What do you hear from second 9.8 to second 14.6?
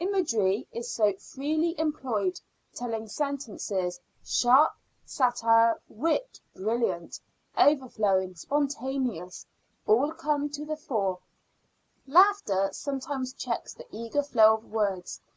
all come to the fore. Laughter sometimes checks the eager flow